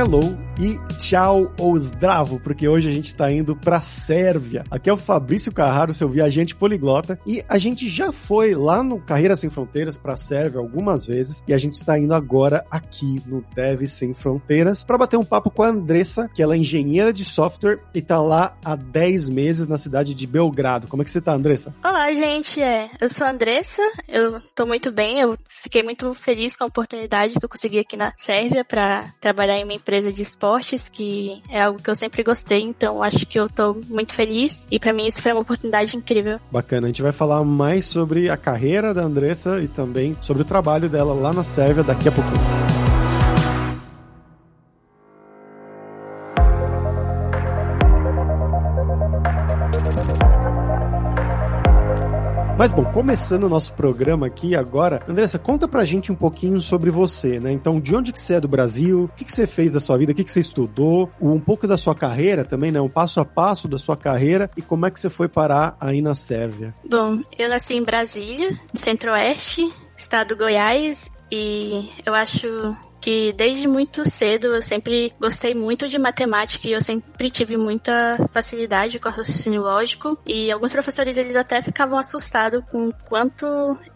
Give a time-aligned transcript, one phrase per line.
[0.00, 4.62] hello e tchau ou zdravo, porque hoje a gente tá indo pra Sérvia.
[4.70, 9.00] Aqui é o Fabrício Carraro, seu viajante poliglota, e a gente já foi lá no
[9.00, 13.42] Carreira Sem Fronteiras pra Sérvia algumas vezes, e a gente está indo agora aqui no
[13.54, 17.24] Dev Sem Fronteiras para bater um papo com a Andressa, que ela é engenheira de
[17.24, 20.88] software e tá lá há 10 meses na cidade de Belgrado.
[20.88, 21.74] Como é que você tá, Andressa?
[21.82, 22.60] Olá, gente.
[22.60, 26.66] É, eu sou a Andressa, eu tô muito bem, eu fiquei muito feliz com a
[26.66, 30.20] oportunidade que eu consegui aqui na Sérvia para trabalhar em uma empresa de
[30.50, 34.66] esportes, que é algo que eu sempre gostei, então acho que eu tô muito feliz
[34.70, 36.40] e para mim isso foi uma oportunidade incrível.
[36.50, 40.46] Bacana, a gente vai falar mais sobre a carreira da Andressa e também sobre o
[40.46, 42.69] trabalho dela lá na Sérvia daqui a pouquinho.
[52.60, 56.90] Mas bom, começando o nosso programa aqui agora, Andressa, conta pra gente um pouquinho sobre
[56.90, 57.50] você, né?
[57.50, 59.04] Então, de onde que você é do Brasil?
[59.04, 60.12] O que, que você fez da sua vida?
[60.12, 61.08] O que, que você estudou?
[61.18, 62.78] Um pouco da sua carreira também, né?
[62.78, 66.02] Um passo a passo da sua carreira e como é que você foi parar aí
[66.02, 66.74] na Sérvia?
[66.86, 74.08] Bom, eu nasci em Brasília, Centro-Oeste, estado do Goiás, e eu acho que desde muito
[74.08, 79.12] cedo eu sempre gostei muito de matemática e eu sempre tive muita facilidade com o
[79.12, 83.46] raciocínio lógico e alguns professores eles até ficavam assustados com quanto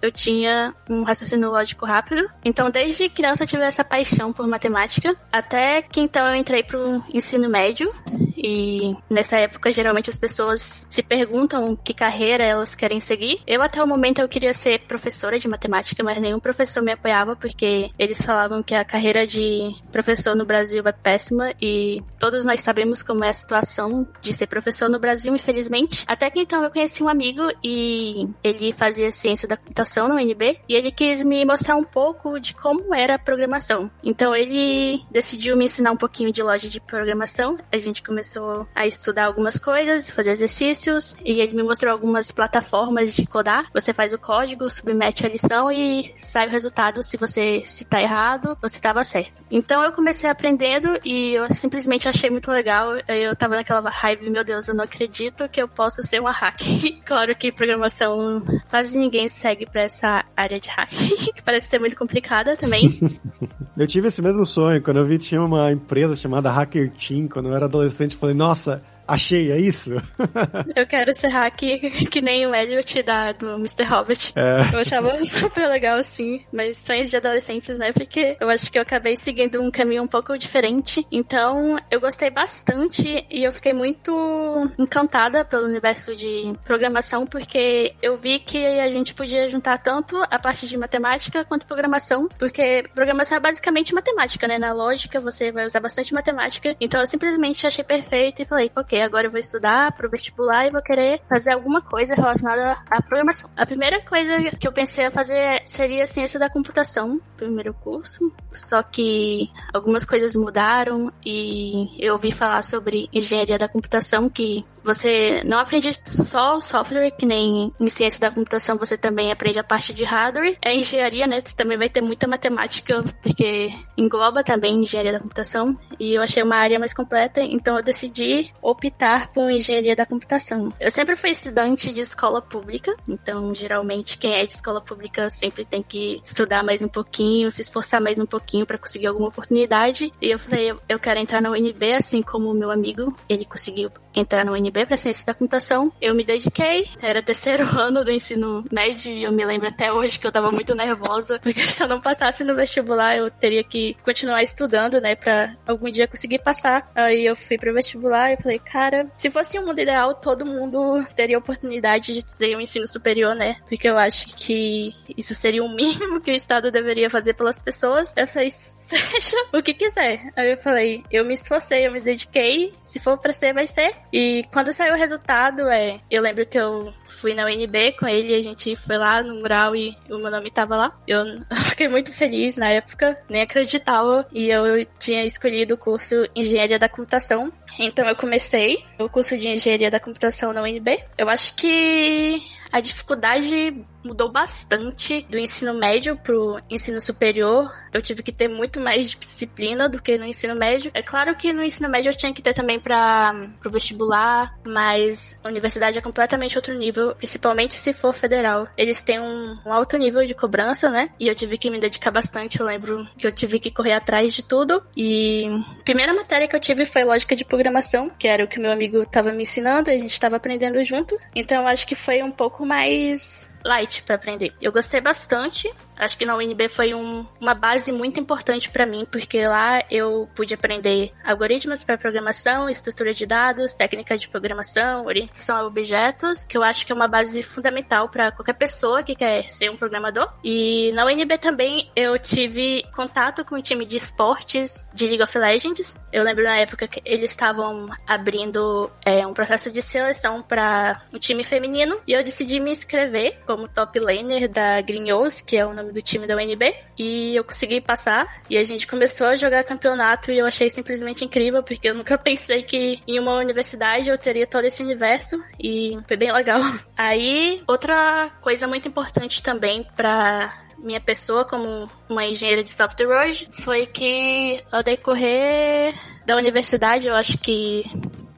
[0.01, 2.29] eu tinha um raciocínio lógico rápido.
[2.45, 7.03] Então desde criança eu tive essa paixão por matemática, até que então eu entrei pro
[7.13, 7.93] ensino médio
[8.37, 13.41] e nessa época geralmente as pessoas se perguntam que carreira elas querem seguir.
[13.47, 17.35] Eu até o momento eu queria ser professora de matemática, mas nenhum professor me apoiava
[17.35, 22.61] porque eles falavam que a carreira de professor no Brasil é péssima e todos nós
[22.61, 26.05] sabemos como é a situação de ser professor no Brasil, infelizmente.
[26.07, 30.61] Até que então eu conheci um amigo e ele fazia ciência da computação no UNB
[30.69, 33.91] e ele quis me mostrar um pouco de como era a programação.
[34.01, 37.59] Então ele decidiu me ensinar um pouquinho de loja de programação.
[37.73, 43.13] A gente começou a estudar algumas coisas, fazer exercícios e ele me mostrou algumas plataformas
[43.13, 43.69] de codar.
[43.75, 48.01] Você faz o código, submete a lição e sai o resultado se você se tá
[48.01, 49.43] errado se estava certo.
[49.51, 52.93] Então eu comecei aprendendo e eu simplesmente achei muito legal.
[53.09, 56.69] Eu tava naquela raiva, meu Deus, eu não acredito que eu possa ser uma hacker.
[57.05, 61.97] claro que programação quase ninguém segue para essa área de hacker, que parece ser muito
[61.97, 62.91] complicada também.
[63.77, 67.49] eu tive esse mesmo sonho quando eu vi tinha uma empresa chamada Hacker Team, quando
[67.49, 69.93] eu era adolescente, falei, nossa, Achei, é isso?
[70.75, 71.57] eu quero ser hack
[72.11, 73.85] que nem o Elliot da, do Mr.
[73.85, 74.33] Hobbit.
[74.37, 74.75] É.
[74.75, 77.93] Eu achava super legal, assim, mas sonhos de adolescentes, né?
[77.93, 81.07] Porque eu acho que eu acabei seguindo um caminho um pouco diferente.
[81.13, 88.17] Então, eu gostei bastante e eu fiquei muito encantada pelo universo de programação, porque eu
[88.17, 93.37] vi que a gente podia juntar tanto a parte de matemática quanto programação, porque programação
[93.37, 94.59] é basicamente matemática, né?
[94.59, 96.75] Na lógica, você vai usar bastante matemática.
[96.81, 100.71] Então, eu simplesmente achei perfeito e falei, ok, agora eu vou estudar pro vestibular e
[100.71, 103.51] vou querer fazer alguma coisa relacionada à programação.
[103.57, 108.83] A primeira coisa que eu pensei a fazer seria ciência da computação, primeiro curso, só
[108.83, 115.59] que algumas coisas mudaram e eu ouvi falar sobre engenharia da computação que você não
[115.59, 120.05] aprende só software, que nem em ciência da computação você também aprende a parte de
[120.05, 120.59] hardware.
[120.63, 121.41] É engenharia, né?
[121.45, 125.77] Você também vai ter muita matemática, porque engloba também engenharia da computação.
[125.99, 130.73] E eu achei uma área mais completa, então eu decidi optar por engenharia da computação.
[130.79, 135.65] Eu sempre fui estudante de escola pública, então geralmente quem é de escola pública sempre
[135.65, 140.13] tem que estudar mais um pouquinho, se esforçar mais um pouquinho para conseguir alguma oportunidade.
[140.21, 143.91] E eu falei, eu quero entrar na UNB, assim como o meu amigo, ele conseguiu
[144.15, 145.93] entrar na UNB para ciência da computação.
[146.01, 150.19] Eu me dediquei, era terceiro ano do ensino médio e eu me lembro até hoje
[150.19, 153.97] que eu tava muito nervosa, porque se eu não passasse no vestibular eu teria que
[154.03, 156.85] continuar estudando, né, para algum dia conseguir passar.
[156.95, 161.05] Aí eu fui pro vestibular e falei, cara, se fosse um mundo ideal, todo mundo
[161.15, 163.57] teria oportunidade de ter um ensino superior, né?
[163.69, 168.13] Porque eu acho que isso seria o mínimo que o Estado deveria fazer pelas pessoas.
[168.17, 170.31] Eu falei, seja o que quiser.
[170.37, 173.95] Aí eu falei, eu me esforcei, eu me dediquei, se for para ser, vai ser.
[174.15, 178.33] E quando saiu o resultado, é, eu lembro que eu fui na UNB com ele,
[178.33, 180.97] a gente foi lá no mural e o meu nome tava lá.
[181.05, 181.25] Eu
[181.67, 186.89] fiquei muito feliz na época, nem acreditava, e eu tinha escolhido o curso Engenharia da
[186.89, 187.53] Computação.
[187.77, 191.03] Então eu comecei o curso de Engenharia da Computação na UNB.
[191.19, 192.41] Eu acho que
[192.75, 197.73] a dificuldade mudou bastante do ensino médio pro ensino superior.
[197.93, 200.91] Eu tive que ter muito mais disciplina do que no ensino médio.
[200.93, 205.39] É claro que no ensino médio eu tinha que ter também para pro vestibular, mas
[205.45, 208.67] a universidade é completamente outro nível, principalmente se for federal.
[208.77, 211.11] Eles têm um, um alto nível de cobrança, né?
[211.21, 212.59] E eu tive que me dedicar bastante.
[212.59, 214.85] Eu lembro que eu tive que correr atrás de tudo.
[214.97, 215.47] E
[215.81, 218.73] a primeira matéria que eu tive foi lógica de programação, que era o que meu
[218.73, 221.17] amigo estava me ensinando, a gente estava aprendendo junto.
[221.35, 224.53] Então eu acho que foi um pouco mais light para aprender.
[224.61, 225.73] Eu gostei bastante.
[225.97, 230.29] Acho que na UNB foi um, uma base muito importante para mim, porque lá eu
[230.35, 236.57] pude aprender algoritmos para programação, estrutura de dados, técnica de programação, orientação a objetos, que
[236.57, 240.33] eu acho que é uma base fundamental para qualquer pessoa que quer ser um programador.
[240.43, 245.39] E na UNB também eu tive contato com o time de esportes de League of
[245.39, 245.97] Legends.
[246.13, 251.19] Eu lembro na época que eles estavam abrindo é, um processo de seleção para um
[251.19, 255.73] time feminino e eu decidi me inscrever como top laner da Greenhouse, que é o
[255.93, 258.27] do time da UNB, e eu consegui passar.
[258.49, 262.17] E a gente começou a jogar campeonato e eu achei simplesmente incrível, porque eu nunca
[262.19, 266.61] pensei que em uma universidade eu teria todo esse universo e foi bem legal.
[266.97, 273.49] Aí, outra coisa muito importante também para minha pessoa como uma engenheira de software hoje
[273.53, 275.95] foi que ao decorrer
[276.27, 277.85] da universidade, eu acho que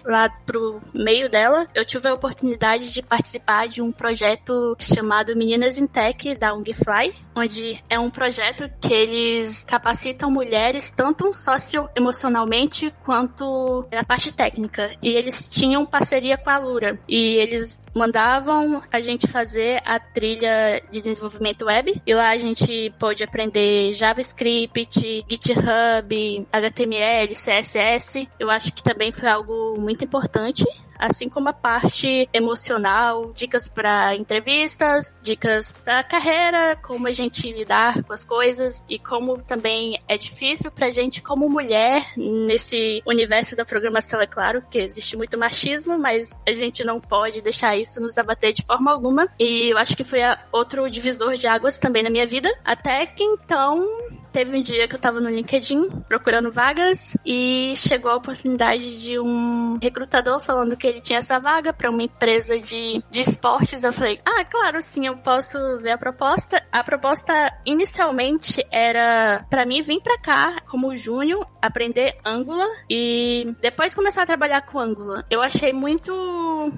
[0.07, 5.77] lá pro meio dela, eu tive a oportunidade de participar de um projeto chamado Meninas
[5.77, 13.87] in Tech da Ungfly, onde é um projeto que eles capacitam mulheres tanto socioemocionalmente quanto
[13.91, 14.91] na parte técnica.
[15.03, 16.99] E eles tinham parceria com a Lura.
[17.09, 22.01] E eles mandavam a gente fazer a trilha de desenvolvimento web.
[22.07, 28.29] E lá a gente pôde aprender JavaScript, GitHub, HTML, CSS.
[28.39, 30.65] Eu acho que também foi algo muito importante
[30.99, 38.03] assim como a parte emocional, dicas para entrevistas, dicas para carreira, como a gente lidar
[38.03, 43.65] com as coisas e como também é difícil pra gente como mulher nesse universo da
[43.65, 48.19] programação, é claro que existe muito machismo, mas a gente não pode deixar isso nos
[48.19, 49.29] abater de forma alguma.
[49.39, 50.21] E eu acho que foi
[50.53, 53.87] outro divisor de águas também na minha vida, até que então
[54.37, 59.19] teve um dia que eu tava no LinkedIn procurando vagas e chegou a oportunidade de
[59.19, 63.83] um recrutador falando que ele tinha essa vaga para uma empresa de, de esportes.
[63.83, 66.63] Eu falei, ah, claro, sim, eu posso ver a proposta.
[66.71, 67.33] A proposta
[67.65, 74.27] inicialmente era para mim vir para cá como júnior, aprender Angular e depois começar a
[74.27, 75.25] trabalhar com Angular.
[75.31, 76.13] Eu achei muito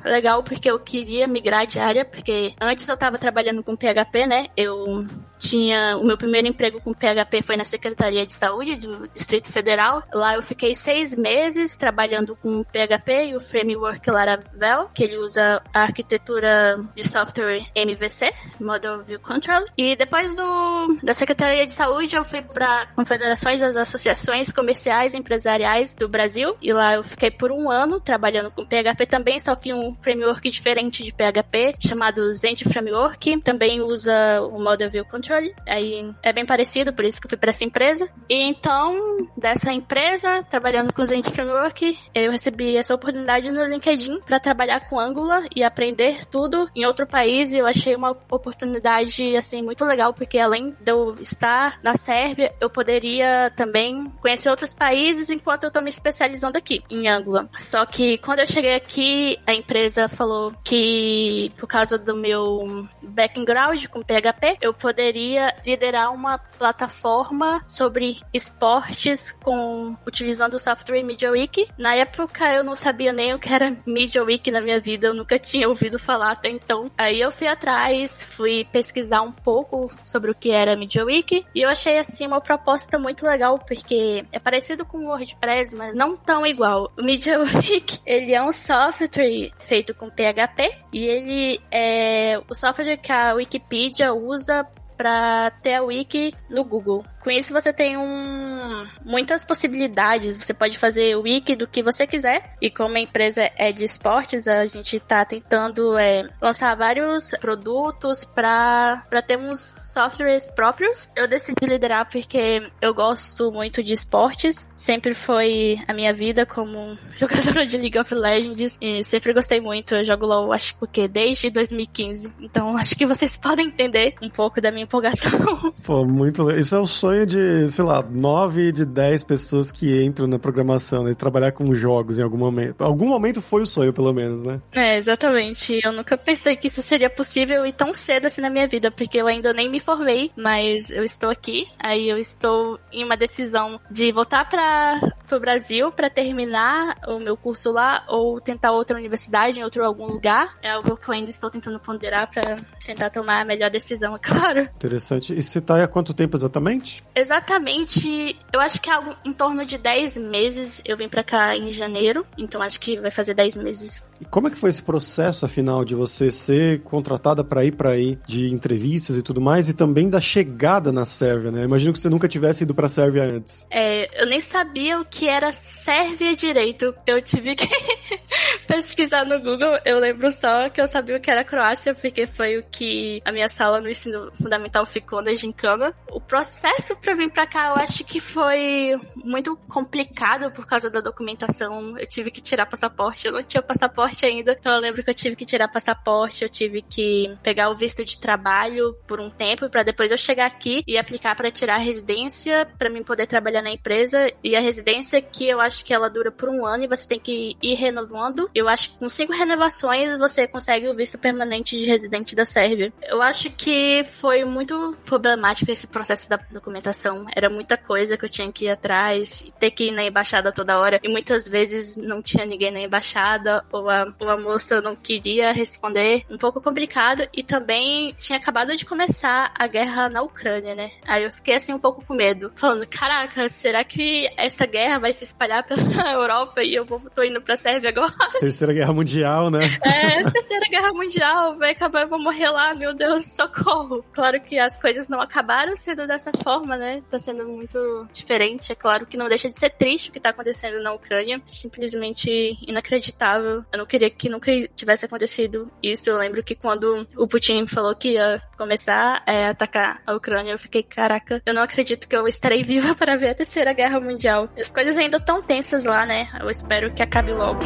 [0.04, 4.46] legal porque eu queria migrar de área, porque antes eu tava trabalhando com PHP, né?
[4.56, 5.04] Eu
[5.40, 10.02] tinha o meu primeiro emprego com PHP foi na Secretaria de Saúde do Distrito Federal.
[10.12, 15.62] Lá eu fiquei seis meses trabalhando com PHP e o framework Laravel, que ele usa
[15.72, 19.64] a arquitetura de software MVC, Model View Control.
[19.78, 25.16] E depois do, da Secretaria de Saúde eu fui para confederações das associações comerciais e
[25.16, 29.56] empresariais do Brasil e lá eu fiquei por um ano trabalhando com PHP também, só
[29.56, 33.40] que um framework diferente de PHP chamado Zend Framework.
[33.40, 35.50] Também usa o Model View Control.
[35.66, 38.08] Aí é bem parecido, por isso que eu fui para essa empresa.
[38.28, 44.20] E então, dessa empresa, trabalhando com o Zend Framework, eu recebi essa oportunidade no LinkedIn
[44.20, 47.52] para trabalhar com Angular e aprender tudo em outro país.
[47.52, 52.54] E eu achei uma oportunidade, assim, muito legal, porque além de eu estar na Sérvia,
[52.60, 57.48] eu poderia também conhecer outros países enquanto eu tô me especializando aqui em Angular.
[57.58, 63.86] Só que quando eu cheguei aqui, a empresa falou que por causa do meu background
[63.86, 71.68] com PHP, eu poderia liderar uma plataforma plataforma sobre esportes com utilizando o software MediaWiki.
[71.76, 75.38] Na época eu não sabia nem o que era MediaWiki na minha vida, eu nunca
[75.38, 76.90] tinha ouvido falar até então.
[76.96, 81.68] Aí eu fui atrás, fui pesquisar um pouco sobre o que era MediaWiki e eu
[81.68, 86.46] achei assim uma proposta muito legal porque é parecido com o WordPress, mas não tão
[86.46, 86.90] igual.
[86.98, 93.12] O MediaWiki, ele é um software feito com PHP e ele é o software que
[93.12, 94.66] a Wikipedia usa
[94.98, 97.04] para ter a wiki no Google.
[97.28, 100.34] Com isso você tem um, muitas possibilidades.
[100.38, 102.56] Você pode fazer o wiki do que você quiser.
[102.58, 108.24] E como a empresa é de esportes, a gente está tentando é, lançar vários produtos
[108.24, 109.60] para termos
[109.92, 111.06] softwares próprios.
[111.14, 114.66] Eu decidi liderar porque eu gosto muito de esportes.
[114.74, 118.78] Sempre foi a minha vida como jogadora de League of Legends.
[118.80, 119.94] E sempre gostei muito.
[119.94, 122.32] Eu jogo LoL, acho que desde 2015.
[122.40, 125.74] Então acho que vocês podem entender um pouco da minha empolgação.
[125.84, 130.02] Pô, muito Isso é o sonho sonho de, sei lá, nove de dez pessoas que
[130.02, 131.12] entram na programação, né?
[131.14, 132.82] Trabalhar com jogos em algum momento.
[132.82, 134.60] Algum momento foi o sonho, pelo menos, né?
[134.72, 135.80] É, exatamente.
[135.82, 139.18] Eu nunca pensei que isso seria possível e tão cedo assim na minha vida, porque
[139.18, 141.66] eu ainda nem me formei, mas eu estou aqui.
[141.78, 145.00] Aí eu estou em uma decisão de voltar para
[145.36, 150.06] o Brasil para terminar o meu curso lá ou tentar outra universidade em outro algum
[150.06, 150.56] lugar.
[150.62, 154.18] É algo que eu ainda estou tentando ponderar para tentar tomar a melhor decisão, é
[154.18, 154.60] claro.
[154.76, 155.34] Interessante.
[155.34, 156.97] E você tá há quanto tempo exatamente?
[157.14, 160.80] Exatamente, eu acho que é algo em torno de 10 meses.
[160.84, 164.07] Eu vim para cá em janeiro, então acho que vai fazer 10 meses.
[164.20, 167.90] E como é que foi esse processo, afinal, de você ser contratada para ir para
[167.90, 171.62] aí, de entrevistas e tudo mais, e também da chegada na Sérvia, né?
[171.62, 173.66] Imagino que você nunca tivesse ido pra Sérvia antes.
[173.70, 176.94] É, eu nem sabia o que era Sérvia direito.
[177.06, 177.68] Eu tive que
[178.66, 179.78] pesquisar no Google.
[179.84, 183.30] Eu lembro só que eu sabia o que era Croácia, porque foi o que a
[183.30, 185.94] minha sala no ensino fundamental ficou na gincana.
[186.10, 191.00] O processo para vir para cá, eu acho que foi muito complicado por causa da
[191.00, 191.96] documentação.
[191.96, 193.26] Eu tive que tirar passaporte.
[193.26, 196.48] Eu não tinha passaporte ainda, então eu lembro que eu tive que tirar passaporte, eu
[196.48, 200.82] tive que pegar o visto de trabalho por um tempo para depois eu chegar aqui
[200.86, 204.26] e aplicar para tirar a residência para mim poder trabalhar na empresa.
[204.42, 207.18] E a residência que eu acho que ela dura por um ano e você tem
[207.18, 208.50] que ir renovando.
[208.54, 212.92] Eu acho que com cinco renovações você consegue o visto permanente de residente da Sérvia.
[213.02, 217.26] Eu acho que foi muito problemático esse processo da documentação.
[217.34, 220.78] Era muita coisa que eu tinha que ir atrás, ter que ir na embaixada toda
[220.78, 221.00] hora.
[221.02, 225.52] E muitas vezes não tinha ninguém na embaixada, ou a, ou a moça não queria
[225.52, 226.24] responder.
[226.30, 227.28] Um pouco complicado.
[227.32, 230.90] E também tinha acabado de começar a guerra na Ucrânia, né?
[231.06, 232.52] Aí eu fiquei assim um pouco com medo.
[232.54, 235.80] Falando, caraca, será que essa guerra vai se espalhar pela
[236.12, 238.12] Europa e eu vou, tô indo pra Sérvia agora?
[238.40, 239.60] Terceira Guerra Mundial, né?
[239.82, 244.04] É, Terceira Guerra Mundial, vai acabar, eu vou morrer lá, meu Deus, socorro.
[244.12, 247.02] Claro que as coisas não acabaram sendo dessa forma, né?
[247.10, 248.72] Tá sendo muito diferente.
[248.72, 251.40] É claro que não deixa de ser triste o que tá acontecendo na Ucrânia.
[251.46, 253.64] Simplesmente inacreditável.
[253.72, 256.08] Eu não queria que nunca tivesse acontecido isso.
[256.08, 260.52] Eu lembro que quando o Putin falou que ia começar a é, atacar a Ucrânia,
[260.52, 263.98] eu fiquei, caraca, eu não acredito que eu estarei viva para ver a Terceira Guerra
[264.00, 264.48] Mundial.
[264.56, 266.28] As coisas ainda estão tensas lá, né?
[266.40, 267.60] Eu espero que acabe logo.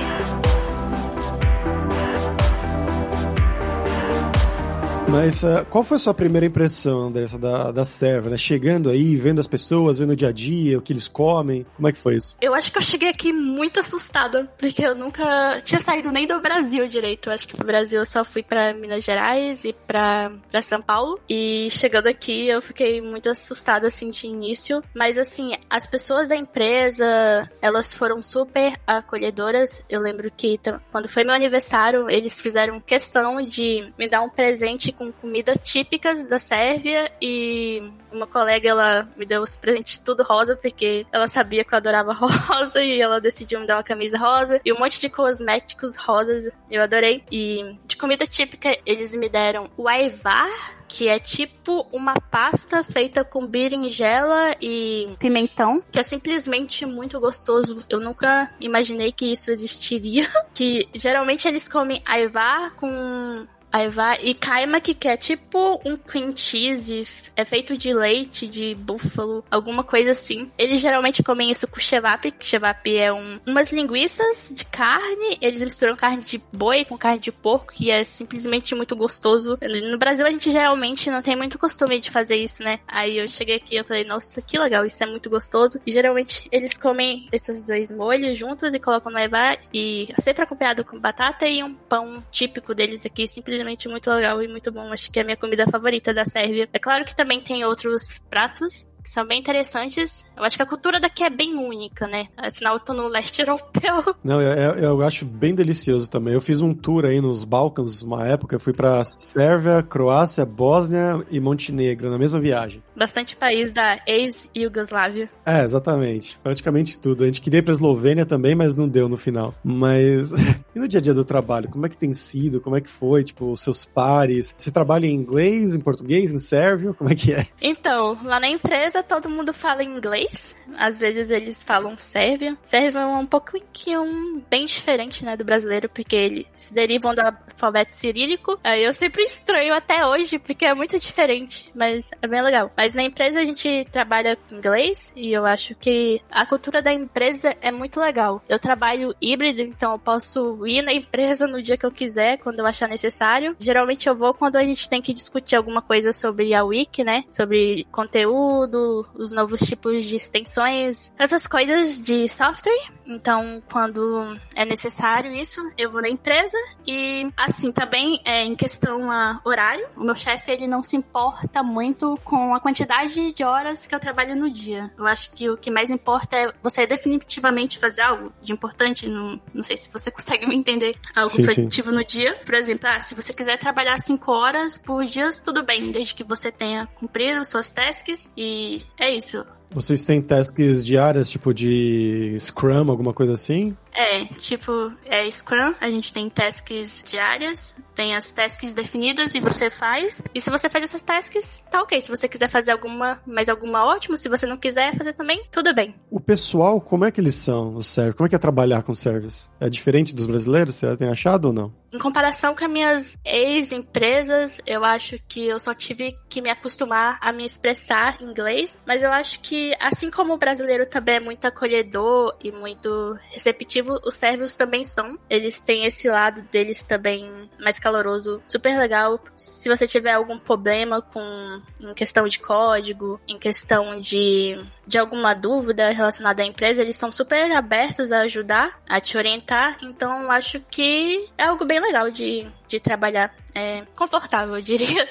[5.12, 8.38] Mas uh, qual foi a sua primeira impressão, Andressa, da, da Sérvia, né?
[8.38, 11.86] Chegando aí, vendo as pessoas, vendo o dia a dia, o que eles comem, como
[11.86, 12.34] é que foi isso?
[12.40, 16.40] Eu acho que eu cheguei aqui muito assustada, porque eu nunca tinha saído nem do
[16.40, 17.28] Brasil direito.
[17.28, 21.20] Eu acho que pro Brasil eu só fui para Minas Gerais e para São Paulo.
[21.28, 24.82] E chegando aqui eu fiquei muito assustada, assim, de início.
[24.96, 29.84] Mas, assim, as pessoas da empresa, elas foram super acolhedoras.
[29.90, 30.58] Eu lembro que
[30.90, 36.28] quando foi meu aniversário, eles fizeram questão de me dar um presente com comida típicas
[36.28, 37.82] da Sérvia e
[38.12, 42.12] uma colega ela me deu os presentes tudo rosa porque ela sabia que eu adorava
[42.14, 46.48] rosa e ela decidiu me dar uma camisa rosa e um monte de cosméticos rosas.
[46.70, 47.24] Eu adorei.
[47.30, 50.50] E de comida típica eles me deram o aivar
[50.92, 57.78] que é tipo uma pasta feita com berinjela e pimentão, que é simplesmente muito gostoso.
[57.88, 60.28] Eu nunca imaginei que isso existiria.
[60.52, 64.18] Que geralmente eles comem aivar com Aí vai.
[64.22, 69.82] E kaimak, que é tipo um cream cheese, é feito de leite, de búfalo, alguma
[69.82, 70.50] coisa assim.
[70.58, 75.38] Eles geralmente comem isso com chevap, que chevap é um, umas linguiças de carne.
[75.40, 79.58] Eles misturam carne de boi com carne de porco, que é simplesmente muito gostoso.
[79.90, 82.80] No Brasil a gente geralmente não tem muito costume de fazer isso, né?
[82.86, 85.80] Aí eu cheguei aqui e falei, nossa, que legal, isso é muito gostoso.
[85.86, 90.84] E geralmente eles comem esses dois molhos juntos e colocam no Eva e sempre acompanhado
[90.84, 94.92] com batata e um pão típico deles aqui, simplesmente simplesmente muito legal e muito bom.
[94.92, 96.68] Acho que é a minha comida favorita da Sérvia.
[96.72, 100.24] É claro que também tem outros pratos que são bem interessantes.
[100.36, 102.28] Eu acho que a cultura daqui é bem única, né?
[102.36, 104.14] Afinal, eu tô no leste europeu.
[104.22, 106.34] Não, eu, eu acho bem delicioso também.
[106.34, 108.56] Eu fiz um tour aí nos Balcãs uma época.
[108.56, 112.82] Eu fui pra Sérvia, Croácia, Bósnia e Montenegro na mesma viagem.
[112.96, 115.28] Bastante país da ex-Yugoslávia.
[115.44, 116.38] É, exatamente.
[116.42, 117.24] Praticamente tudo.
[117.24, 119.54] A gente queria ir pra Eslovênia também, mas não deu no final.
[119.64, 120.32] Mas.
[120.74, 121.68] e no dia a dia do trabalho?
[121.68, 122.60] Como é que tem sido?
[122.60, 123.24] Como é que foi?
[123.24, 124.54] Tipo, os seus pares?
[124.56, 126.94] Você trabalha em inglês, em português, em sérvio?
[126.94, 127.46] Como é que é?
[127.60, 132.58] Então, lá na empresa todo mundo fala inglês, às vezes eles falam sérvio.
[132.62, 138.58] Sérvio é um pouquinho bem diferente, né, do brasileiro, porque eles derivam do alfabeto cirílico.
[138.64, 142.72] Aí eu sempre estranho até hoje, porque é muito diferente, mas é bem legal.
[142.76, 146.92] Mas na empresa a gente trabalha com inglês e eu acho que a cultura da
[146.92, 148.42] empresa é muito legal.
[148.48, 152.58] Eu trabalho híbrido, então eu posso ir na empresa no dia que eu quiser, quando
[152.58, 153.54] eu achar necessário.
[153.58, 157.24] Geralmente eu vou quando a gente tem que discutir alguma coisa sobre a wiki, né?
[157.30, 158.81] Sobre conteúdo,
[159.14, 162.92] os novos tipos de extensões, essas coisas de software.
[163.06, 169.10] Então, quando é necessário isso, eu vou na empresa e assim também é em questão
[169.10, 169.86] a horário.
[169.96, 174.00] O meu chefe ele não se importa muito com a quantidade de horas que eu
[174.00, 174.90] trabalho no dia.
[174.96, 179.08] Eu acho que o que mais importa é você definitivamente fazer algo de importante.
[179.08, 180.96] Não, não sei se você consegue me entender.
[181.14, 181.96] Algo sim, produtivo sim.
[181.96, 182.34] no dia.
[182.44, 186.24] Por exemplo, ah, se você quiser trabalhar cinco horas por dia, tudo bem, desde que
[186.24, 189.44] você tenha cumprido suas tasks e é isso.
[189.70, 193.76] Vocês têm tasks diárias, tipo de Scrum, alguma coisa assim?
[193.94, 199.68] É, tipo, é Scrum, a gente tem tasks diárias, tem as tasks definidas e você
[199.70, 200.22] faz.
[200.34, 202.00] E se você faz essas tasks, tá ok.
[202.00, 204.16] Se você quiser fazer alguma, mais alguma, ótimo.
[204.16, 205.94] Se você não quiser fazer também, tudo bem.
[206.10, 208.16] O pessoal, como é que eles são, os servers?
[208.16, 209.50] Como é que é trabalhar com servers?
[209.60, 210.74] É diferente dos brasileiros?
[210.74, 211.82] Você tem achado ou não?
[211.92, 217.18] Em comparação com as minhas ex-empresas, eu acho que eu só tive que me acostumar
[217.20, 218.78] a me expressar em inglês.
[218.86, 223.81] Mas eu acho que, assim como o brasileiro também é muito acolhedor e muito receptivo,
[223.90, 225.18] os sérvios também são.
[225.28, 229.18] Eles têm esse lado deles também mais caloroso, super legal.
[229.34, 235.34] Se você tiver algum problema com em questão de código, em questão de, de alguma
[235.34, 239.78] dúvida relacionada à empresa, eles são super abertos a ajudar, a te orientar.
[239.82, 243.34] Então, acho que é algo bem legal de, de trabalhar.
[243.54, 245.06] É confortável, eu diria.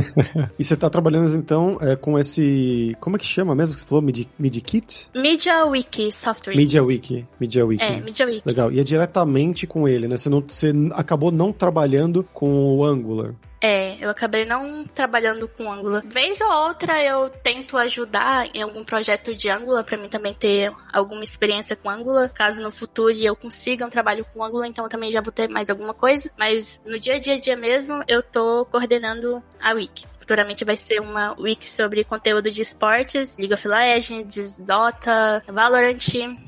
[0.58, 2.94] e você está trabalhando então é, com esse.
[3.00, 3.74] Como é que chama mesmo?
[3.74, 5.08] Você falou Midi, MidiKit?
[5.14, 6.54] Media Wiki Software.
[6.54, 7.26] Media Wiki.
[7.40, 7.82] Media Wiki.
[7.82, 8.42] É, Media Wiki.
[8.44, 8.70] Legal.
[8.70, 10.16] E é diretamente com ele, né?
[10.16, 13.34] Você, não, você acabou não trabalhando com o Angular.
[13.66, 16.00] É, eu acabei não trabalhando com Angular.
[16.06, 20.72] Vez ou outra eu tento ajudar em algum projeto de Angular para mim também ter
[20.92, 22.30] alguma experiência com Angular.
[22.32, 25.48] Caso no futuro eu consiga um trabalho com Angular, então eu também já vou ter
[25.48, 26.30] mais alguma coisa.
[26.38, 30.06] Mas no dia a dia, dia mesmo, eu tô coordenando a Wiki.
[30.16, 35.98] Futuramente vai ser uma wiki sobre conteúdo de esportes, League of Legends, Dota, Valorant,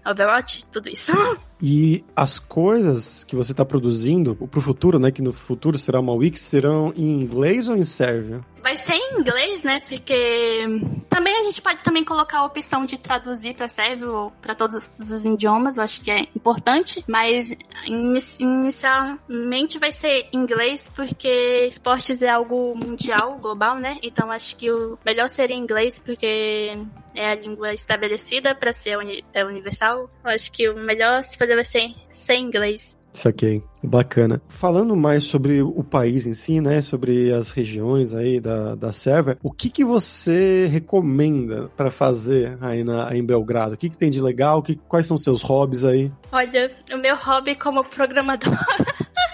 [0.05, 1.13] Overwatch, tudo isso.
[1.61, 5.11] E as coisas que você está produzindo para o futuro, né?
[5.11, 8.45] Que no futuro será uma wiki, serão em inglês ou em sérvio?
[8.63, 9.81] Vai ser em inglês, né?
[9.81, 10.67] Porque
[11.09, 14.89] também a gente pode também colocar a opção de traduzir para sérvio ou para todos
[14.99, 22.23] os idiomas, eu acho que é importante, mas inicialmente vai ser em inglês porque esportes
[22.23, 23.99] é algo mundial, global, né?
[24.03, 26.79] Então acho que o melhor seria em inglês porque
[27.15, 30.11] é a língua estabelecida para ser uni é universal.
[30.25, 32.99] Eu acho que o melhor se fazer vai ser sem inglês.
[33.13, 33.63] Saquei.
[33.83, 34.41] Bacana.
[34.49, 36.81] Falando mais sobre o país em si, né?
[36.81, 42.83] Sobre as regiões aí da, da Sérvia, o que que você recomenda para fazer aí
[42.83, 43.75] na, em Belgrado?
[43.75, 44.63] O que que tem de legal?
[44.63, 46.13] Que, quais são seus hobbies aí?
[46.33, 48.57] Olha, o meu hobby como programador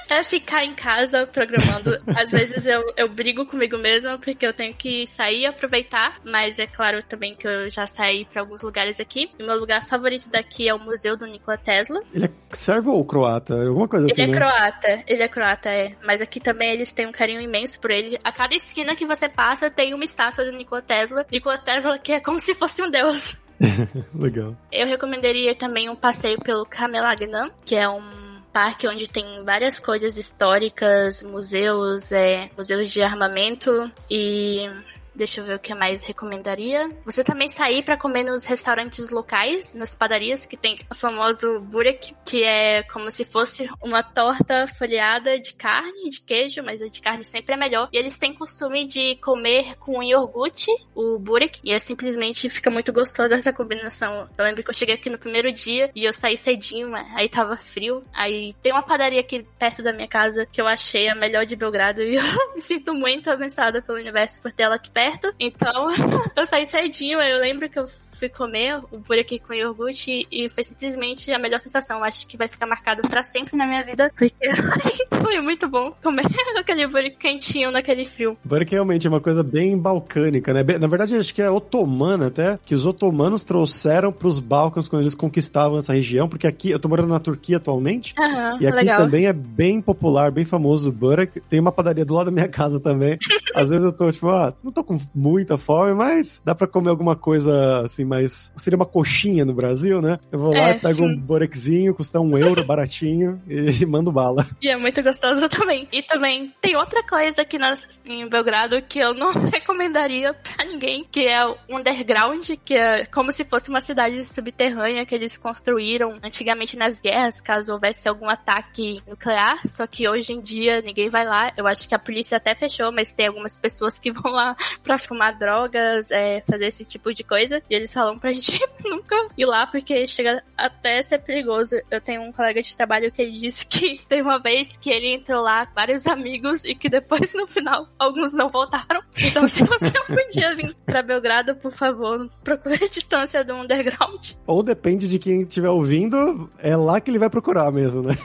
[0.08, 2.00] é ficar em casa programando.
[2.16, 6.58] Às vezes eu, eu brigo comigo mesma porque eu tenho que sair e aproveitar, mas
[6.58, 9.30] é claro também que eu já saí para alguns lugares aqui.
[9.40, 12.00] O meu lugar favorito daqui é o Museu do Nikola Tesla.
[12.12, 13.54] Ele é servo ou croata?
[13.54, 14.38] Alguma coisa assim, Ele é né?
[14.38, 15.94] croata, ele é croata, é.
[16.04, 18.18] Mas aqui também eles têm um carinho imenso por ele.
[18.22, 21.26] A cada esquina que você passa tem uma estátua do Nikola Tesla.
[21.30, 23.42] Nikola Tesla que é como se fosse um deus.
[24.14, 24.56] Legal.
[24.70, 28.23] Eu recomendaria também um passeio pelo Kamelagnan, que é um
[28.54, 34.70] parque onde tem várias coisas históricas, museus, é, museus de armamento e
[35.14, 36.90] Deixa eu ver o que mais recomendaria.
[37.04, 42.14] Você também sair para comer nos restaurantes locais, nas padarias, que tem o famoso burek,
[42.24, 47.00] que é como se fosse uma torta folheada de carne, de queijo, mas a de
[47.00, 47.88] carne sempre é melhor.
[47.92, 52.92] E eles têm costume de comer com iogurte, o burek, e é simplesmente fica muito
[52.92, 54.28] gostosa essa combinação.
[54.36, 57.56] Eu lembro que eu cheguei aqui no primeiro dia e eu saí cedinho, aí tava
[57.56, 58.04] frio.
[58.12, 61.54] Aí tem uma padaria aqui perto da minha casa que eu achei a melhor de
[61.54, 65.34] Belgrado e eu me sinto muito abençoada pelo universo por ter ela aqui perto perto.
[65.38, 65.90] Então,
[66.34, 67.20] eu saí cedinho.
[67.20, 71.60] Eu lembro que eu fui comer o bureki com iogurte e foi simplesmente a melhor
[71.60, 72.02] sensação.
[72.02, 74.34] Acho que vai ficar marcado para sempre na minha vida, porque
[75.22, 76.24] foi muito bom comer
[76.56, 78.36] aquele bureki quentinho naquele frio.
[78.44, 80.62] Bureki realmente é uma coisa bem balcânica, né?
[80.78, 85.02] Na verdade, acho que é otomana até, que os otomanos trouxeram para os Balcãs quando
[85.02, 88.76] eles conquistavam essa região, porque aqui, eu tô morando na Turquia atualmente, uhum, e aqui
[88.76, 89.02] legal.
[89.02, 91.40] também é bem popular, bem famoso o burek.
[91.40, 93.18] Tem uma padaria do lado da minha casa também.
[93.54, 96.90] Às vezes eu tô, tipo, ah, não tô com muita fome, mas dá pra comer
[96.90, 98.52] alguma coisa assim, mais.
[98.56, 100.18] Seria uma coxinha no Brasil, né?
[100.30, 101.04] Eu vou lá, é, pego sim.
[101.04, 104.46] um borexinho, custa um euro, baratinho, e mando bala.
[104.60, 105.88] E é muito gostoso também.
[105.92, 111.06] E também tem outra coisa aqui nas, em Belgrado que eu não recomendaria pra ninguém,
[111.10, 116.18] que é o underground, que é como se fosse uma cidade subterrânea que eles construíram
[116.22, 119.60] antigamente nas guerras, caso houvesse algum ataque nuclear.
[119.66, 121.52] Só que hoje em dia ninguém vai lá.
[121.56, 124.98] Eu acho que a polícia até fechou, mas tem algumas pessoas que vão lá pra
[124.98, 127.62] fumar drogas, é, fazer esse tipo de coisa.
[127.68, 131.76] E eles falam pra gente nunca ir lá, porque chega até ser perigoso.
[131.90, 135.14] Eu tenho um colega de trabalho que ele disse que tem uma vez que ele
[135.14, 139.00] entrou lá com vários amigos e que depois, no final, alguns não voltaram.
[139.16, 144.32] Então, se você podia vir pra Belgrado, por favor, procure a distância do underground.
[144.46, 148.18] Ou depende de quem estiver ouvindo, é lá que ele vai procurar mesmo, né?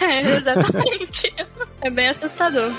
[0.00, 1.34] É, exatamente.
[1.80, 2.70] É bem assustador.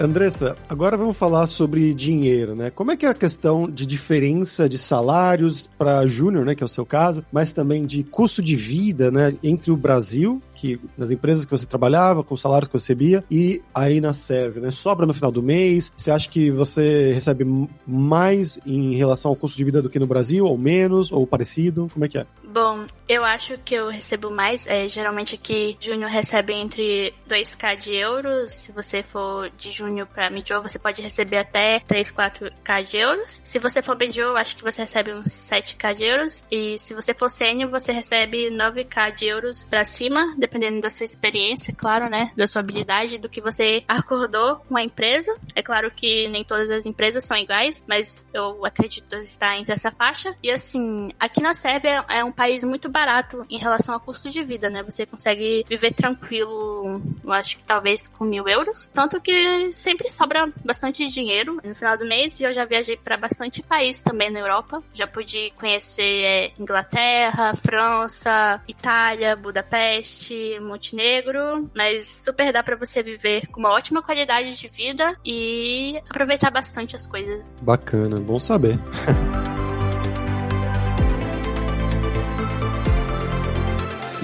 [0.00, 2.70] Andressa, agora vamos falar sobre dinheiro, né?
[2.70, 6.66] Como é que é a questão de diferença de salários para júnior, né, que é
[6.66, 11.10] o seu caso, mas também de custo de vida, né, entre o Brasil que nas
[11.10, 14.70] empresas que você trabalhava, com os salários que você recebia, e aí na Serve, né?
[14.70, 15.92] Sobra no final do mês?
[15.96, 17.44] Você acha que você recebe
[17.86, 21.88] mais em relação ao custo de vida do que no Brasil, ou menos, ou parecido?
[21.92, 22.26] Como é que é?
[22.44, 24.66] Bom, eu acho que eu recebo mais.
[24.66, 28.54] É, geralmente aqui, Júnior recebe entre 2k de euros.
[28.54, 33.40] Se você for de Júnior para Midio, você pode receber até 3, 4k de euros.
[33.44, 36.44] Se você for eu acho que você recebe uns 7k de euros.
[36.50, 41.04] E se você for Sênior, você recebe 9k de euros para cima dependendo da sua
[41.04, 42.30] experiência, claro, né?
[42.36, 45.34] Da sua habilidade, do que você acordou com a empresa.
[45.54, 49.90] É claro que nem todas as empresas são iguais, mas eu acredito estar entre essa
[49.90, 50.34] faixa.
[50.42, 54.42] E assim, aqui na Sérvia é um país muito barato em relação ao custo de
[54.42, 54.82] vida, né?
[54.82, 58.88] Você consegue viver tranquilo, eu acho que talvez com mil euros.
[58.92, 62.40] Tanto que sempre sobra bastante dinheiro no final do mês.
[62.40, 64.82] E eu já viajei para bastante país também na Europa.
[64.94, 73.46] Já pude conhecer é, Inglaterra, França, Itália, Budapeste, Montenegro, mas super dá para você viver
[73.48, 77.50] com uma ótima qualidade de vida e aproveitar bastante as coisas.
[77.62, 78.78] Bacana, bom saber.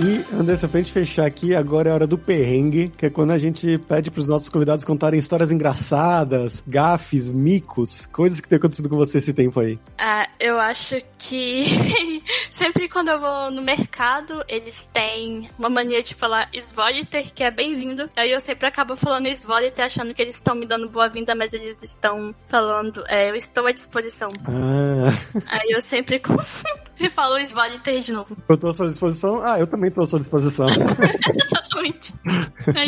[0.03, 3.31] E, Andressa, pra gente fechar aqui, agora é a hora do perrengue, que é quando
[3.31, 8.89] a gente pede pros nossos convidados contarem histórias engraçadas, gafes, micos, coisas que tem acontecido
[8.89, 9.79] com você esse tempo aí.
[9.97, 11.67] Ah, eu acho que
[12.51, 17.53] sempre quando eu vou no mercado, eles têm uma mania de falar Svoliter, que é
[17.53, 18.11] bem-vindo.
[18.17, 21.81] Aí eu sempre acabo falando Svoliter achando que eles estão me dando boa-vinda, mas eles
[21.81, 24.31] estão falando, é, eu estou à disposição.
[24.47, 25.13] Ah.
[25.47, 28.37] Aí eu sempre confundo e falo Svoliter de novo.
[28.49, 29.41] Eu estou à sua disposição?
[29.45, 30.67] Ah, eu também estou à sua disposição.
[31.83, 32.15] Exatamente.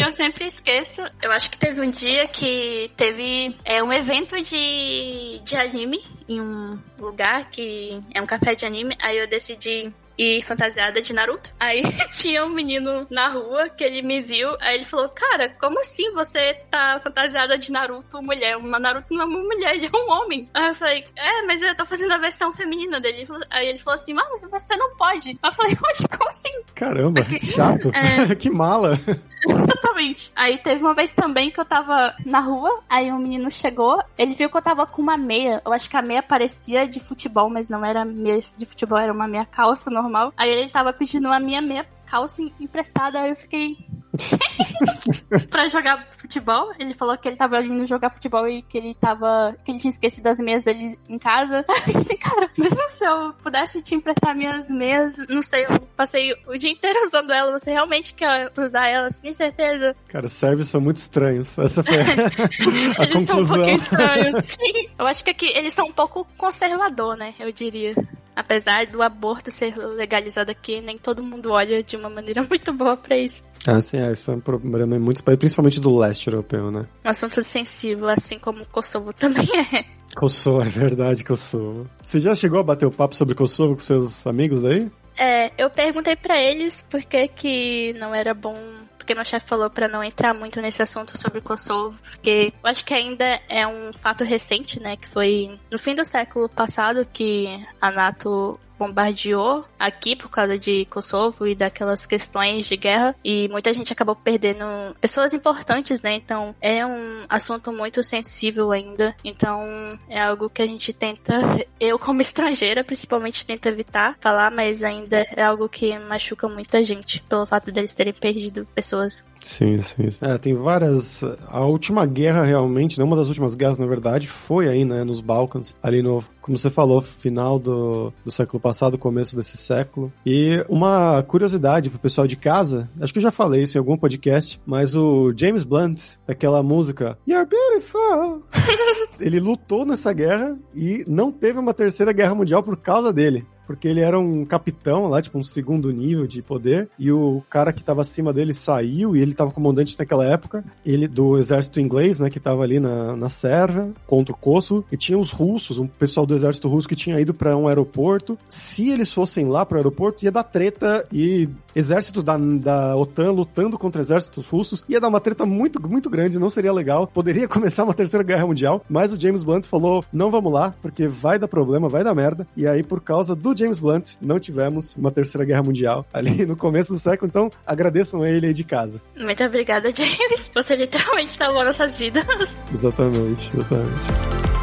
[0.01, 1.03] eu sempre esqueço.
[1.23, 6.41] Eu acho que teve um dia que teve é, um evento de, de anime em
[6.41, 8.97] um lugar que é um café de anime.
[9.01, 11.55] Aí eu decidi e fantasiada de Naruto.
[11.59, 15.81] Aí tinha um menino na rua que ele me viu, aí ele falou: Cara, como
[15.81, 18.57] assim você tá fantasiada de Naruto mulher?
[18.57, 20.47] Uma Naruto não é uma mulher, ele é um homem.
[20.55, 23.27] Aí eu falei: É, mas eu tô fazendo a versão feminina dele.
[23.51, 25.39] Aí ele falou assim: Mas você não pode.
[25.43, 26.63] Eu falei: Oxe, como assim?
[26.75, 27.91] Caramba, Aqui, chato.
[27.95, 28.35] É...
[28.37, 28.99] que mala.
[29.47, 30.33] Exatamente.
[30.35, 34.35] Aí teve uma vez também que eu tava na rua, aí um menino chegou, ele
[34.35, 35.63] viu que eu tava com uma meia.
[35.65, 39.13] Eu acho que a meia parecia de futebol, mas não era meia de futebol, era
[39.13, 40.04] uma meia calça normal.
[40.37, 43.77] Aí ele tava pedindo a minha meia calça emprestada, aí eu fiquei.
[45.51, 46.73] pra jogar futebol.
[46.79, 49.57] Ele falou que ele tava indo jogar futebol e que ele tava.
[49.65, 51.65] que ele tinha esquecido as meias dele em casa.
[51.85, 56.33] Aí assim, cara, mesmo se eu pudesse te emprestar minhas meias, não sei, eu passei
[56.47, 57.59] o dia inteiro usando ela.
[57.59, 59.21] Você realmente quer usar elas?
[59.21, 59.97] Com certeza.
[60.07, 61.59] Cara, servos são muito estranhos.
[61.59, 62.05] Essa foi a,
[63.03, 63.27] a eles conclusão.
[63.27, 64.89] São um pouquinho estranhos, sim.
[64.97, 67.35] Eu acho que aqui eles são um pouco conservador, né?
[67.41, 67.95] Eu diria.
[68.35, 72.97] Apesar do aborto ser legalizado aqui, nem todo mundo olha de uma maneira muito boa
[72.97, 73.43] para isso.
[73.67, 76.83] Ah, sim, é, isso é um problema em muitos países, principalmente do leste europeu, né?
[77.05, 79.85] Um assunto sensível, assim como o Kosovo também é.
[80.15, 81.89] Kosovo, é verdade, Kosovo.
[82.03, 84.91] Você já chegou a bater o papo sobre Kosovo com seus amigos aí?
[85.17, 88.57] É, eu perguntei para eles por que que não era bom
[89.05, 92.83] porque meu chefe falou para não entrar muito nesse assunto sobre Kosovo, porque eu acho
[92.83, 97.47] que ainda é um fato recente, né, que foi no fim do século passado que
[97.79, 103.73] a NATO bombardeou aqui por causa de Kosovo e daquelas questões de guerra e muita
[103.73, 104.65] gente acabou perdendo
[105.01, 106.15] pessoas importantes, né?
[106.15, 109.15] Então é um assunto muito sensível ainda.
[109.25, 111.41] Então é algo que a gente tenta,
[111.79, 117.21] eu como estrangeira principalmente tento evitar falar, mas ainda é algo que machuca muita gente
[117.23, 119.25] pelo fato deles terem perdido pessoas.
[119.45, 120.11] Sim, sim.
[120.11, 120.25] sim.
[120.25, 121.23] É, tem várias.
[121.49, 123.05] A última guerra realmente, né?
[123.05, 125.05] Uma das últimas guerras, na verdade, foi aí, né?
[125.05, 130.13] Nos Balcãs, ali no, como você falou, final do, do século passado, começo desse século.
[130.25, 133.97] E uma curiosidade pro pessoal de casa, acho que eu já falei isso em algum
[133.97, 138.43] podcast, mas o James Blunt, daquela música You're Beautiful,
[139.21, 143.89] ele lutou nessa guerra e não teve uma terceira guerra mundial por causa dele porque
[143.89, 147.83] ele era um capitão lá, tipo um segundo nível de poder, e o cara que
[147.83, 152.31] tava acima dele saiu, e ele tava comandante naquela época, ele do exército inglês, né,
[152.31, 156.27] que tava ali na, na Sérvia, contra o Kosovo, e tinha os russos, um pessoal
[156.27, 158.39] do exército russo que tinha ido para um aeroporto.
[158.49, 161.07] Se eles fossem lá pro aeroporto, ia dar treta.
[161.13, 166.09] E exércitos da, da OTAN lutando contra exércitos russos, ia dar uma treta muito, muito
[166.09, 170.05] grande, não seria legal, poderia começar uma terceira guerra mundial, mas o James Blunt falou,
[170.13, 173.54] não vamos lá, porque vai dar problema, vai dar merda, e aí por causa do
[173.57, 178.23] James Blunt, não tivemos uma terceira guerra mundial ali no começo do século, então agradeçam
[178.23, 179.01] a ele aí de casa.
[179.17, 180.51] Muito obrigada, James.
[180.55, 182.25] Você literalmente salvou nossas vidas.
[182.73, 184.55] Exatamente, exatamente.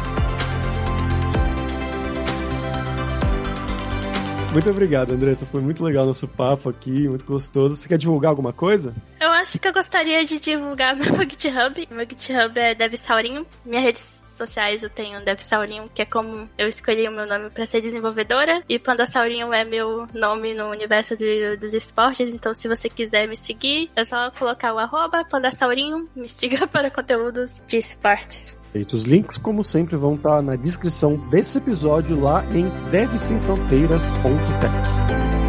[4.52, 5.46] Muito obrigado, Andressa.
[5.46, 7.74] Foi muito legal nosso papo aqui, muito gostoso.
[7.74, 8.94] Você quer divulgar alguma coisa?
[9.18, 11.88] Eu acho que eu gostaria de divulgar meu GitHub.
[11.90, 13.46] Meu GitHub é DevSaurinho.
[13.64, 13.98] Minha rede
[14.32, 18.62] sociais eu tenho Devsaurinho, que é como eu escolhi o meu nome para ser desenvolvedora,
[18.68, 23.36] e Pandasaurinho é meu nome no universo do, dos esportes, então se você quiser me
[23.36, 28.56] seguir, é só colocar o arroba Pandasaurinho, me siga para conteúdos de esportes.
[28.92, 35.41] Os links, como sempre, vão estar na descrição desse episódio lá em devsemfronteiras.tech.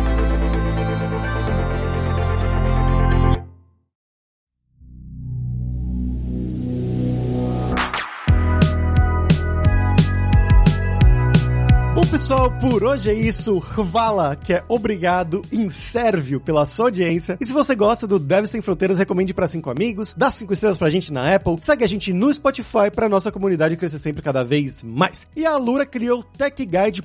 [12.64, 13.60] por hoje é isso.
[13.60, 17.38] Vala, que é obrigado em sérvio pela sua audiência.
[17.42, 20.78] E se você gosta do Deve Sem Fronteiras, recomende para cinco amigos, dá cinco estrelas
[20.78, 24.46] pra gente na Apple, segue a gente no Spotify pra nossa comunidade crescer sempre cada
[24.46, 25.28] vez mais.
[25.36, 27.04] E a Alura criou techguide.sh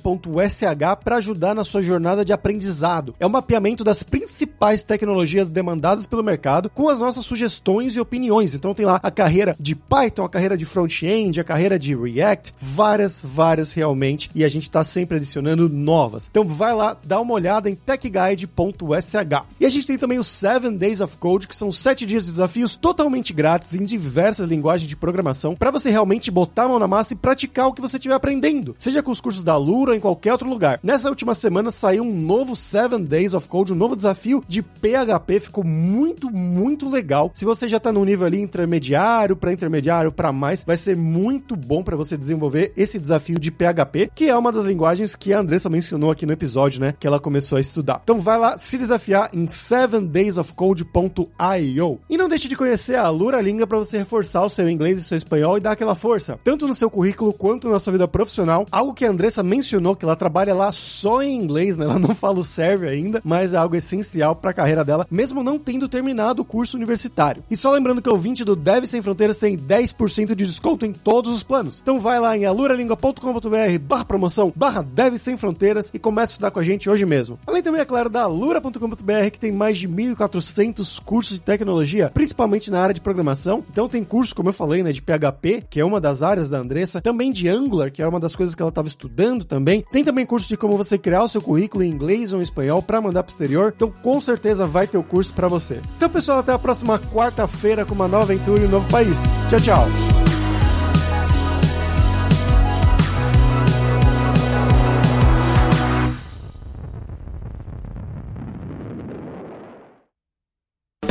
[1.03, 3.13] para ajudar na sua jornada de aprendizado.
[3.19, 8.55] É um mapeamento das principais tecnologias demandadas pelo mercado com as nossas sugestões e opiniões.
[8.55, 12.53] Então tem lá a carreira de Python, a carreira de front-end, a carreira de React,
[12.61, 14.29] várias, várias realmente.
[14.33, 15.17] E a gente tá sempre sempre
[15.49, 16.27] adicionando novas.
[16.29, 19.45] Então vai lá, dá uma olhada em techguide.sh.
[19.59, 22.31] E a gente tem também os 7 Days of Code, que são 7 dias de
[22.31, 26.87] desafios totalmente grátis em diversas linguagens de programação, para você realmente botar a mão na
[26.87, 29.97] massa e praticar o que você estiver aprendendo, seja com os cursos da Lura ou
[29.97, 30.79] em qualquer outro lugar.
[30.83, 35.39] Nessa última semana saiu um novo 7 Days of Code, um novo desafio de PHP,
[35.39, 37.31] ficou muito, muito legal.
[37.33, 41.55] Se você já tá no nível ali intermediário, para intermediário, para mais, vai ser muito
[41.55, 45.38] bom para você desenvolver esse desafio de PHP, que é uma das linguagens que a
[45.39, 46.93] Andressa mencionou aqui no episódio, né?
[46.99, 48.01] Que ela começou a estudar.
[48.03, 51.99] Então vai lá se desafiar em 7daysofcode.io.
[52.09, 55.03] E não deixe de conhecer a Lura Língua para você reforçar o seu inglês e
[55.03, 58.65] seu espanhol e dar aquela força, tanto no seu currículo quanto na sua vida profissional.
[58.71, 61.85] Algo que a Andressa mencionou que ela trabalha lá só em inglês, né?
[61.85, 65.43] Ela não fala o sérvio ainda, mas é algo essencial para a carreira dela, mesmo
[65.43, 67.43] não tendo terminado o curso universitário.
[67.49, 70.93] E só lembrando que o 20 do Deve Sem Fronteiras tem 10% de desconto em
[70.93, 71.79] todos os planos.
[71.81, 76.59] Então vai lá em aluralingua.com.br/barra promoção barra Deve Sem Fronteiras e comece a estudar com
[76.59, 77.39] a gente hoje mesmo.
[77.45, 82.71] Além também, é claro, da alura.com.br, que tem mais de 1.400 cursos de tecnologia, principalmente
[82.71, 83.63] na área de programação.
[83.71, 86.57] Então tem curso, como eu falei, né, de PHP, que é uma das áreas da
[86.57, 89.83] Andressa, também de Angular, que é uma das coisas que ela estava estudando também.
[89.91, 92.81] Tem também curso de como você criar o seu currículo em inglês ou em espanhol
[92.81, 93.73] para mandar para o exterior.
[93.75, 95.79] Então, com certeza vai ter o curso para você.
[95.97, 99.19] Então, pessoal, até a próxima quarta-feira com uma nova aventura em um novo país.
[99.49, 100.18] Tchau, tchau.